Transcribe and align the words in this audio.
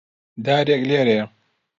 دارێک 0.45 0.81
لێرەیە. 0.89 1.25